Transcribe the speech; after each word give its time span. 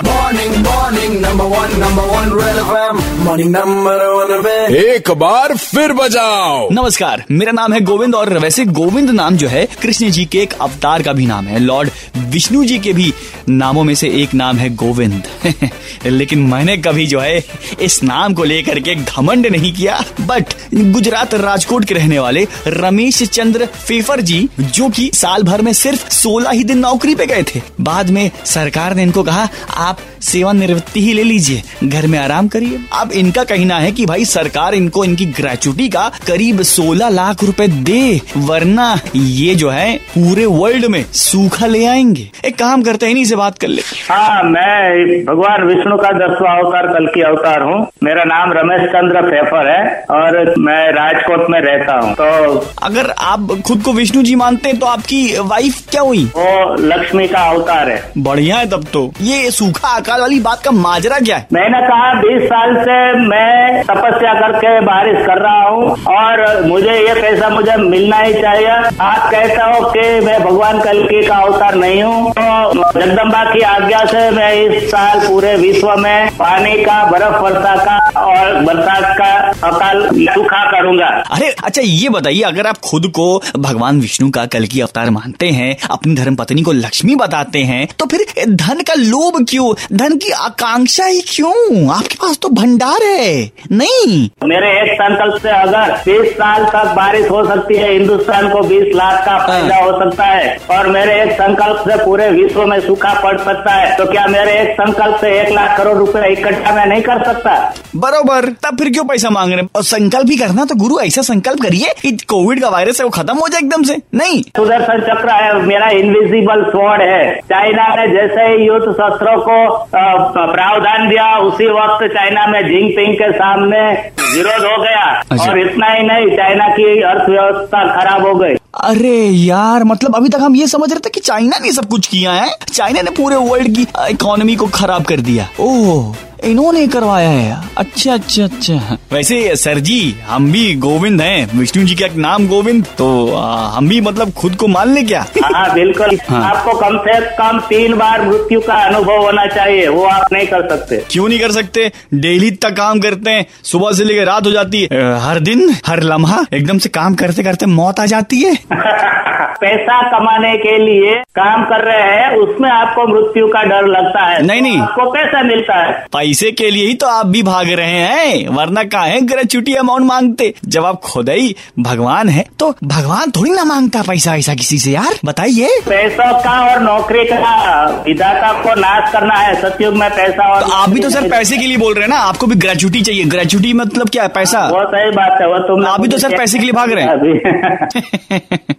Morning, 0.00 0.52
morning, 0.54 1.10
number 1.10 1.46
one, 1.46 1.72
number 1.72 2.04
one, 2.08 2.28
Red 2.28 2.58
FM. 2.58 2.98
Morning, 2.98 3.48
number 3.48 3.94
one, 3.94 4.44
Red 4.44 4.70
एक 4.70 5.10
बार 5.10 5.56
फिर 5.56 5.92
बजाओ। 5.92 6.68
नमस्कार 6.70 7.24
मेरा 7.30 7.52
नाम 7.52 7.72
है 7.72 7.80
गोविंद 7.80 8.14
और 8.14 8.38
वैसे 8.38 8.64
गोविंद 8.64 9.10
नाम 9.10 9.36
जो 9.36 9.48
है 9.48 9.68
कृष्ण 9.82 10.10
जी 10.10 10.24
के 10.24 10.38
एक 10.38 10.52
अवतार 10.52 11.02
का 11.02 11.12
भी 11.12 11.26
नाम 11.26 11.46
है। 11.46 11.58
लॉर्ड 11.58 11.90
विष्णु 12.16 12.64
जी 12.64 12.78
के 12.78 12.92
भी 12.92 13.14
नामों 13.48 13.84
में 13.84 13.94
से 13.94 14.08
एक 14.08 14.34
नाम 14.34 14.56
है 14.56 14.74
गोविंद। 14.74 15.22
लेकिन 16.06 16.38
मैंने 16.38 16.76
कभी 16.76 17.06
जो 17.06 17.20
है 17.20 17.44
इस 17.80 18.02
नाम 18.02 18.34
को 18.34 18.44
लेकर 18.44 18.80
के 18.80 18.94
घमंड 18.94 19.46
नहीं 19.46 19.72
किया। 19.72 20.04
बट 20.20 20.44
गुजरात 20.74 21.34
राजकोट 21.34 21.84
के 21.84 21.94
रहने 21.94 22.18
वाले 22.18 22.48
रमेश 22.66 23.22
चंद्र 23.22 23.66
फेफर 23.66 24.20
जी 24.20 24.48
जो 24.60 24.88
कि 24.88 25.10
साल 25.14 25.42
भर 25.42 25.62
में 25.62 25.72
सिर्फ़ 25.72 26.08
16 26.10 26.50
ही 26.50 26.64
दिन 26.64 26.78
नौकरी 26.78 27.14
पे 27.14 27.26
गए 27.26 27.42
थे। 27.42 27.60
बाद 27.80 28.10
में 28.10 28.30
सरकार 28.44 28.94
ने 28.94 29.02
इनको 29.02 29.22
कहा 29.22 29.48
आप 29.90 30.00
सेवानिवृत्ति 30.22 31.00
ही 31.00 31.12
ले 31.12 31.22
लीजिए। 31.22 31.62
घर 31.84 32.06
में 32.06 32.18
आराम 32.18 32.48
करिए। 32.48 32.78
अब 32.92 33.12
इनका 33.12 33.44
कहना 33.44 33.78
है 33.78 33.92
कि 33.92 34.06
भाई 34.06 34.24
सरकार 34.24 34.74
इनको 34.74 35.04
इनकी 35.04 35.26
ग्रेचुटी 35.38 35.88
का 35.88 36.08
करीब 36.26 36.60
16 36.62 37.08
लाख 37.10 37.44
रुपए 37.44 37.66
दे 37.68 38.20
वरना 38.36 38.88
ये 39.16 39.54
जो 39.54 39.70
है 39.70 39.96
पूरे 40.08 40.46
वर्ल्ड 40.46 40.84
में 40.86 41.04
सूखा 41.12 41.66
ले 41.66 41.84
आएँगे। 41.86 42.28
एक 42.44 42.58
काम 42.58 42.82
करते 42.82 43.06
हैं 43.06 43.10
इन्हीं 43.10 43.24
से 43.24 43.36
बात 43.36 43.58
कर 43.58 43.68
ले 43.68 43.82
हाँ। 44.10 44.42
मैं 44.42 45.24
भगवान 45.24 45.66
विष्णु 45.66 45.96
का 45.96 46.10
दसवां 46.18 46.56
अवतार 46.58 46.86
कल 46.86 47.06
की 47.06 47.22
अवतार 47.22 47.62
हूँ। 47.62 47.80
मेरा 48.04 48.24
नाम 48.24 48.52
रमेश 48.52 48.88
चंद्र 48.90 49.22
फेफर 49.22 49.70
है 49.70 50.04
और 50.10 50.54
मैं 50.58 50.80
राजकोट 50.92 51.46
में 51.50 51.60
रहता 51.60 51.98
हूँ। 51.98 52.14
तो 52.14 52.66
अगर 52.82 53.10
आप 53.10 53.48
खुद 53.66 53.82
को 53.82 53.92
विष्णु 53.92 54.22
जी 54.22 54.34
मानते 54.34 54.68
हैं 54.68 54.78
तो 54.78 54.86
आपकी 54.86 55.22
वाइफ 55.40 55.82
क्या 55.90 56.02
हुई? 56.02 56.24
वो 56.36 56.74
लक्ष्मी 56.86 57.28
का 57.28 57.42
अवतार 57.50 57.90
है। 57.90 58.12
बढ़िया 58.18 58.56
है 58.56 58.70
तब 58.70 58.84
तो। 58.92 59.10
ये 59.22 59.50
सूखा 59.50 59.88
आकाल 60.10 60.20
वाली 60.20 60.38
बात 60.40 60.62
का 60.62 60.70
माजरा 60.70 61.18
क्या 61.18 61.36
है? 61.36 61.46
मैंने 61.52 61.80
कहा, 61.80 62.12
बीस 62.14 62.42
साल 62.44 62.74
से 62.76 62.94
मैं 63.26 63.82
तपस्या 63.82 64.32
करके 64.34 64.80
बारिश 64.80 65.18
कर 65.26 65.42
रहा 65.42 65.68
हूँ 65.68 65.90
और 66.14 66.64
मुझे 66.64 66.94
ये 66.98 67.14
पैसा 67.14 67.48
मुझे 67.48 67.76
मिलना 67.76 68.16
ही 68.16 68.32
चाहिए। 68.34 68.68
आप 69.00 69.30
कहता 69.30 69.64
हो 69.64 69.90
कि 69.90 70.00
मैं 70.20 70.42
भगवान 70.44 70.80
कलकी 70.80 71.22
का 71.26 71.36
अवतार 71.36 71.74
नहीं 71.74 72.02
हूँ। 72.02 72.32
तो 72.32 73.00
जगदम्बा 73.00 73.44
की 73.44 73.60
आज्ञा 73.60 74.04
से 74.04 74.30
मैं 74.30 74.52
इस 74.54 74.90
साल 74.90 75.20
पूरे 75.20 75.54
विश्व 75.56 75.94
में 75.96 76.28
पानी 76.30 76.76
का, 76.84 77.02
बर्फ़ 77.04 77.38
वर्षा 77.42 77.76
का 77.84 78.20
और 78.20 78.54
बरसात 78.64 79.04
का 79.18 79.49
अकाल 79.64 80.08
सूखा 80.26 80.64
करूँगा। 80.70 81.06
अरे 81.30 81.48
अच्छा 81.64 81.82
ये 81.82 82.08
बताइए 82.08 82.40
अगर 82.42 82.66
आप 82.66 82.78
खुद 82.84 83.06
को 83.14 83.26
भगवान 83.58 84.00
विष्णु 84.00 84.30
का 84.30 84.44
कल 84.46 84.64
की 84.66 84.80
अवतार 84.80 85.10
मानते 85.10 85.48
हैं 85.50 85.76
अपनी 85.90 86.14
धर्म 86.14 86.34
पत्नी 86.34 86.62
को 86.62 86.72
लक्ष्मी 86.72 87.14
बताते 87.14 87.62
हैं 87.62 87.86
तो 87.98 88.06
फिर 88.06 88.24
धन 88.48 88.80
का 88.80 88.94
लोभ 88.94 89.44
क्यों? 89.50 89.72
धन 89.92 90.16
की 90.16 90.30
आकांक्षा 90.30 91.04
ही 91.04 91.20
क्यों? 91.28 91.88
आपके 91.96 92.14
पास 92.14 92.38
तो 92.42 92.48
भंडार 92.50 93.02
है 93.04 93.50
नहीं? 93.72 94.28
मेरे 94.44 94.70
एक 94.80 94.92
संकल्प 94.94 95.40
से 95.42 95.50
अगर 95.50 95.94
20 96.04 96.32
साल 96.32 96.64
तक 96.64 96.92
बारिश 96.96 97.30
हो 97.30 97.44
सकती 97.46 97.76
है 97.76 97.92
हिंदुस्तान 97.92 98.48
को 98.48 98.62
20 98.68 98.94
लाख 98.94 99.24
का 99.26 99.38
फ़ायदा 99.46 99.76
हो 99.76 99.92
सकता 100.00 100.24
है 100.24 100.56
और 100.70 100.86
मेरे 100.88 101.20
एक 101.22 101.32
संकल्प 101.32 101.84
से 101.88 102.04
पूरे 102.04 102.28
विश्व 102.30 102.64
में 102.66 102.78
सूखा 102.80 103.12
पड़ 103.20 103.36
सकता 103.38 103.74
है 103.74 103.96
तो 103.96 104.10
क्या 104.12 104.26
मेरे 104.28 104.58
एक 104.60 104.72
संकल्प 104.72 105.16
से 105.20 105.38
एक 105.40 105.52
लाख 105.52 105.76
करोड़ 105.78 105.96
रुपए 105.98 106.32
इकट्ठा 106.32 106.74
मैं 106.74 106.86
नहीं 106.86 107.02
कर 107.02 107.24
सकता? 107.24 107.54
बरोबर 107.96 108.48
तब 108.64 108.78
फिर 108.78 108.90
क्यों 108.90 109.04
पैसा 109.04 109.30
मांग 109.30 109.49
रहे 109.52 109.62
हैं। 109.62 109.68
और 109.76 109.82
संकल्प 109.84 110.30
ही 110.30 110.36
करना 110.36 110.64
तो 110.64 110.74
गुरु 110.76 110.98
ऐसा 111.00 111.22
संकल्प 111.22 111.62
करिए 111.62 111.94
कि 112.02 112.12
कोविड 112.28 112.60
का 112.60 112.68
वायरस 112.68 113.00
है 113.00 113.04
वो 113.04 113.10
खत्म 113.12 113.36
हो 113.36 113.48
जाए 113.48 113.60
एकदम 113.60 113.82
से। 113.82 113.96
नहीं। 114.14 114.42
सुदर्शन 114.56 115.00
चक्र 115.04 115.30
है 115.32 115.62
मेरा 115.62 115.88
इनविजिबल 115.98 116.64
स्वॉर्ड 116.70 117.02
है। 117.02 117.34
चाइना 117.44 117.88
ने 117.96 118.06
जैसे 118.12 118.46
ही 118.46 118.66
युद्ध 118.66 118.92
शस्त्रों 118.92 119.36
को 119.40 119.58
प्रावधान 119.92 121.08
दिया 121.08 121.26
उसी 121.40 121.66
वक्त 121.72 122.06
चाइना 122.14 122.46
में 122.46 122.60
जिंगपिंग 122.68 123.14
के 123.14 123.30
सामने 123.32 123.82
विरोध 124.26 124.64
हो 124.64 124.82
गया। 124.82 125.04
अच्छा। 125.20 125.50
और 125.50 125.60
इतना 125.60 125.86
ही 125.88 126.02
नहीं 126.06 126.36
चाइना 126.36 126.68
की 126.68 127.00
अर्थव्यवस्था 127.02 127.84
खराब 127.94 128.26
हो 128.26 128.34
गई। 128.34 128.56
अरे 128.80 129.16
यार 129.26 129.84
मतलब 129.84 130.16
अभी 130.16 130.28
तक 130.28 130.40
हम 130.40 130.56
ये 130.56 130.66
समझ 130.66 130.90
रहे 130.90 131.00
थे 131.00 131.10
कि 131.10 131.20
चाइना 131.20 131.58
ने 131.58 131.72
सब 131.72 131.86
कुछ 131.86 132.06
किया 132.06 132.32
है। 132.32 132.50
चाइना 132.72 133.02
ने 133.02 133.10
पूरे 133.10 133.36
वर्ल्ड 133.36 133.74
की 133.76 133.86
इकोनॉमी 134.10 134.56
को 134.56 134.66
खराब 134.74 135.04
कर 135.04 135.20
दिया। 135.20 135.48
ओह। 135.60 136.14
इन्होंने 136.44 136.86
करवाया 136.86 137.28
है। 137.28 137.70
अच्छा 137.78 138.12
अच्छा 138.14 138.44
अच्छा 138.44 138.98
वैसे 139.12 139.56
सर 139.56 139.78
जी 139.80 140.16
हम 140.28 140.52
भी 140.52 140.74
गोविंद 140.74 141.20
हैं। 141.20 141.58
विष्णु 141.58 141.84
जी 141.84 141.94
का 141.94 142.06
एक 142.06 142.16
नाम 142.16 142.48
गोविंद 142.48 142.86
तो 142.98 143.36
आ, 143.36 143.68
हम 143.68 143.88
भी 143.88 144.00
मतलब 144.00 144.30
खुद 144.30 144.54
को 144.54 144.66
मान 144.66 144.94
ले 144.94 145.02
क्या? 145.02 145.26
हाँ 145.44 145.74
बिल्कुल। 145.74 146.18
हाँ। 146.28 146.42
आपको 146.50 146.72
कम 146.72 146.98
से 146.98 147.20
कम 147.20 147.58
तीन 147.58 147.94
बार 147.94 148.22
मृत्यु 148.22 148.60
का 148.60 148.74
अनुभव 148.74 149.16
होना 149.16 149.46
चाहिए। 149.46 149.88
वो 149.88 150.04
आप 150.04 150.32
नहीं 150.32 150.46
कर 150.46 150.68
सकते। 150.68 151.04
क्यों 151.10 151.28
नहीं 151.28 151.40
कर 151.40 151.52
सकते? 151.52 151.92
डेली 152.14 152.50
तक 152.50 152.70
काम 152.70 153.00
करते 153.00 153.30
हैं 153.30 153.46
सुबह 153.64 153.92
से 153.92 154.04
लेकर 154.04 154.24
रात 154.24 154.46
हो 154.46 154.50
जाती 154.50 154.82
है। 154.82 155.20
हर 155.20 155.40
दिन 155.40 155.74
हर 155.86 156.02
लम्हा 156.02 156.44
एकदम 156.54 156.78
से 156.78 156.88
काम 156.88 157.14
करते 157.14 157.42
करते 157.42 157.66
मौत 157.66 158.00
आ 158.00 158.06
जाती 158.06 158.40
है। 158.40 158.58
पैसा 159.60 160.02
कमाने 160.10 160.56
के 160.56 160.78
लिए 160.78 161.14
काम 161.14 161.64
कर 161.64 161.84
रहे 161.84 162.02
हैं 162.02 162.36
उसमें 162.36 162.70
आपको 162.70 163.06
मृत्यु 163.06 163.46
का 163.48 163.62
डर 163.62 163.86
लगता 163.86 164.24
है। 164.24 164.42
नहीं, 164.46 164.62
नहीं। 164.62 164.80
आपको 164.80 165.10
पैसा 165.10 165.42
मिलता 165.42 165.84
है। 165.84 166.06
पैसे 166.30 166.50
के 166.52 166.70
लिए 166.70 166.86
ही 166.86 166.94
तो 166.94 167.06
आप 167.06 167.26
भी 167.26 167.42
भाग 167.42 167.70
रहे 167.70 167.92
हैं। 167.92 168.48
वरना 168.48 168.82
काहे 168.84 169.20
ग्रेचुटी 169.20 169.74
अमाउंट 169.74 170.04
मांगते। 170.06 170.52
जब 170.64 170.84
आप 170.84 171.00
खुद 171.00 171.30
ही 171.30 171.56
भगवान 171.78 172.28
है 172.28 172.44
तो 172.58 172.74
भगवान 172.84 173.30
थोड़ी 173.30 173.50
ना 173.50 173.64
माँगता 173.64 174.02
पैसा 174.02 174.36
ऐसा 174.36 174.54
किसी 174.54 174.78
से 174.78 174.90
यार। 174.90 175.18
बताइए। 175.24 175.68
पैसों 175.88 176.32
का 176.40 176.52
और 176.70 176.80
नौकरी 176.80 177.24
का 177.24 177.86
विधाता 178.06 178.52
को 178.62 178.74
नाश 178.74 179.12
करना 179.12 179.34
है। 179.34 179.54
सतयुग 179.62 179.94
में 179.94 180.08
पैसा 180.10 180.54
और 180.54 180.62
तो 180.62 180.72
आप 180.72 180.90
भी 180.90 181.00
तो 181.00 181.10
सर 181.10 181.28
पैसे 181.30 181.58
के 181.58 181.66
लिए 181.66 181.76
बोल 181.76 181.94
रहे 181.94 182.02
हैं 182.02 182.10
ना? 182.10 182.16
आपको 182.16 182.46
भी 182.46 182.54
ग्रेचुटी 182.54 183.00
चाहिए। 183.00 183.24
ग्रेचुटी 183.24 183.72
मतलब 183.72 184.08
क्या 184.08 184.22
है? 184.22 184.28
पैसा। 184.28 184.60
वो 184.68 184.84
सही 184.86 185.10
बात 185.10 185.40
है। 185.40 185.48
वो 185.48 185.58
तुम 185.58 185.86
आप 185.86 186.00
भी 186.00 186.08
तो 186.08 186.18
सर 186.18 186.36
पैसे 186.38 186.58
के 186.58 186.64
लिए 186.64 186.72
भाग 186.72 186.92
रहे 186.92 187.04
हैं। 187.04 187.18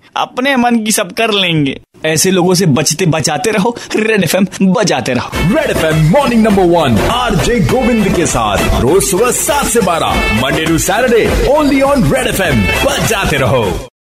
अपने 0.16 0.56
मन 0.56 0.78
की 0.78 0.92
सब 0.92 1.12
कर 1.12 1.30
लेंगे। 1.30 1.80
ऐसे 2.04 2.30
लोगों 2.30 2.54
से 2.54 2.66
बचते 2.66 3.06
बचाते 3.06 3.50
रहो 3.50 3.76
रेड 3.96 4.24
एफ़ 4.24 4.36
बजाते 4.62 5.12
रहो। 5.12 5.54
Red 5.54 5.70
FM 5.70 6.08
morning 6.10 6.42
number 6.42 6.62
one 6.62 6.98
R 7.10 7.34
J 7.34 7.60
Govind 7.60 8.08
के 8.16 8.26
साथ। 8.26 8.80
रोज 8.80 9.02
सुबह 9.02 9.30
सात 9.30 9.66
से 9.66 9.80
बारह 9.80 10.40
Monday 10.42 10.64
to 10.64 10.78
Saturday 10.78 11.48
only 11.48 11.80
on 11.82 12.12
Red 12.12 12.26
FM 12.26 12.62
बजाते 12.84 13.36
रहो। 13.36 13.89